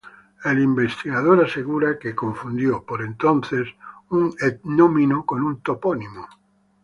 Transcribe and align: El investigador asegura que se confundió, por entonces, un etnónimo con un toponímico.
El 0.51 0.57
investigador 0.59 1.41
asegura 1.45 1.91
que 1.99 2.07
se 2.09 2.15
confundió, 2.15 2.81
por 2.83 3.03
entonces, 3.03 3.67
un 4.09 4.33
etnónimo 4.39 5.27
con 5.27 5.43
un 5.43 5.61
toponímico. 5.61 6.27